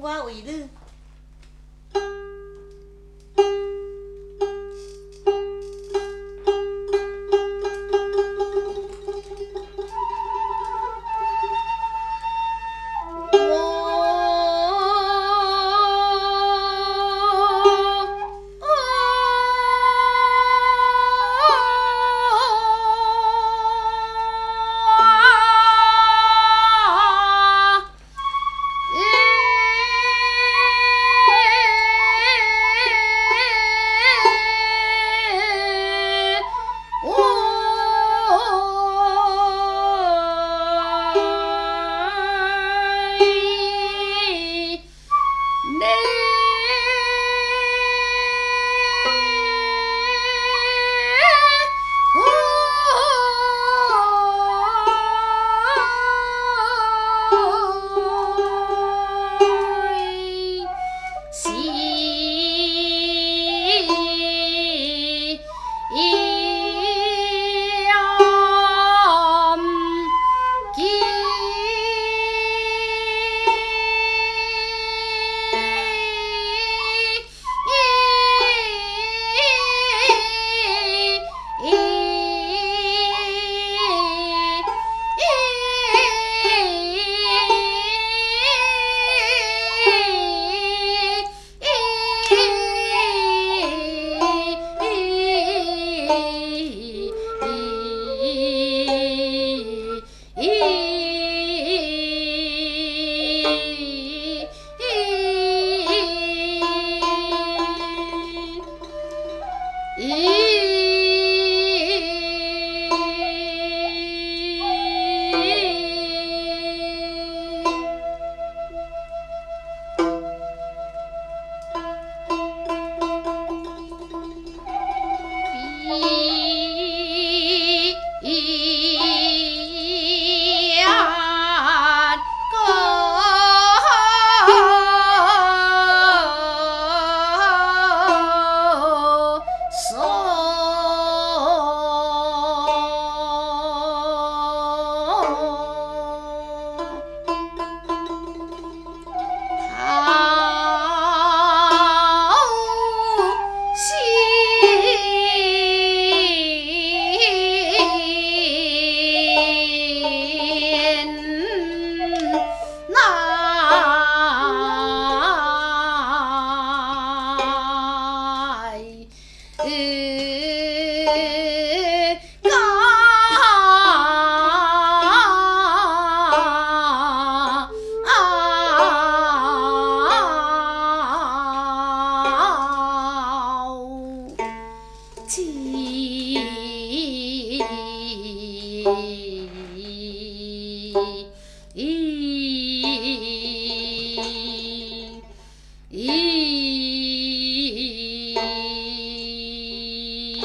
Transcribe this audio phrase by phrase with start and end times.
[0.00, 0.68] 我为你。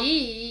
[0.00, 0.41] e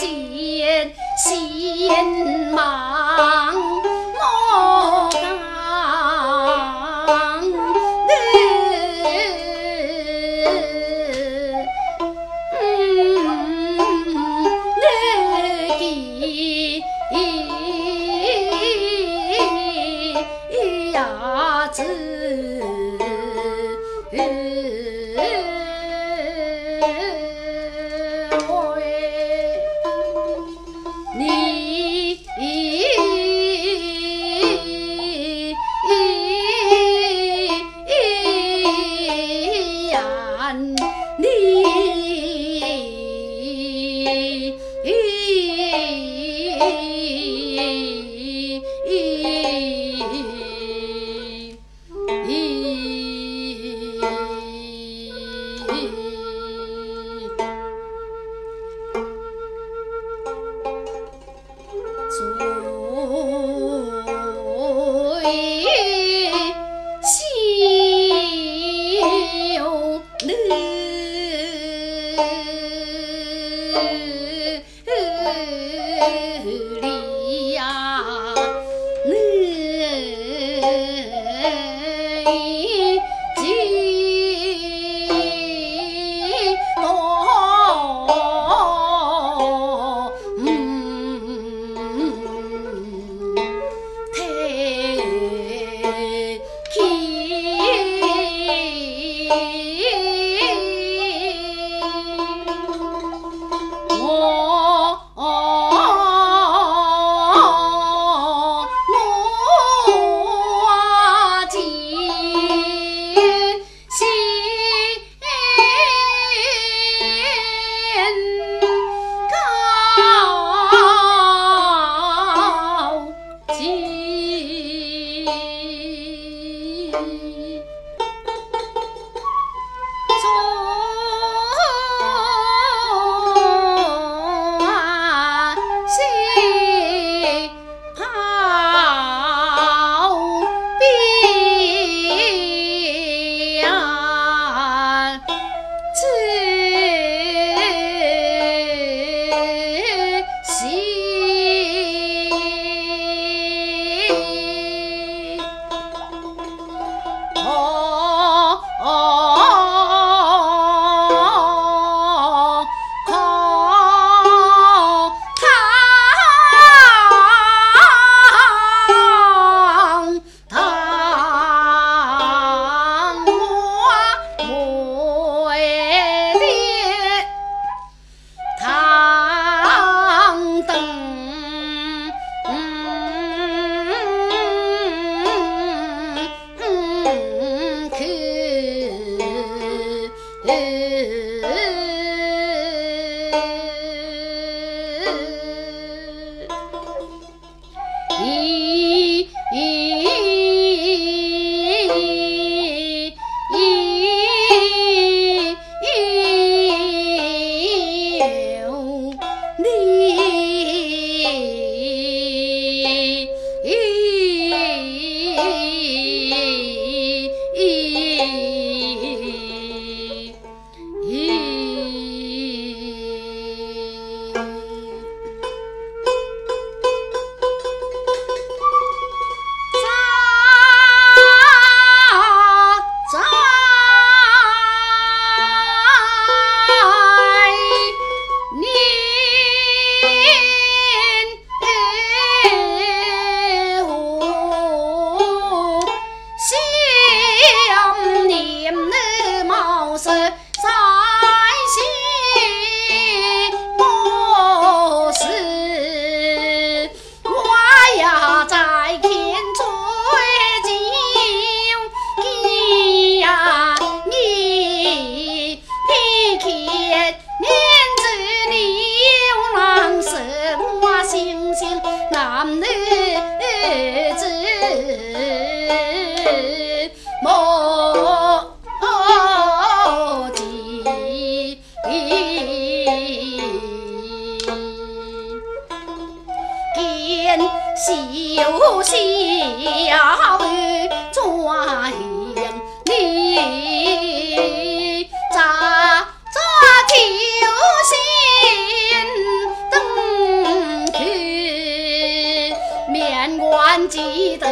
[0.00, 3.69] 见心忙。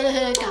[0.09, 0.48] Gotcha.